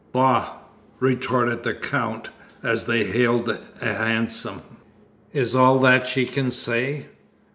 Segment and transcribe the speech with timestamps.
[0.11, 0.53] "Bah!"
[0.99, 2.31] retorted the Count,
[2.63, 4.63] as they hailed a hansom.
[5.31, 7.05] "Is all that she can say?